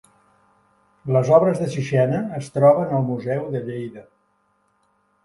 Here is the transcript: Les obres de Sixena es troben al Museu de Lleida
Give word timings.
Les 1.17 1.27
obres 1.37 1.61
de 1.63 1.67
Sixena 1.73 2.21
es 2.37 2.49
troben 2.55 2.95
al 3.01 3.05
Museu 3.11 3.45
de 3.57 3.63
Lleida 3.69 4.05